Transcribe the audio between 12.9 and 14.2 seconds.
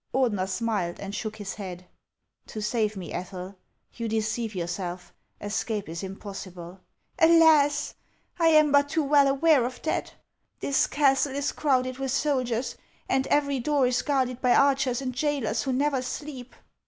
and every door is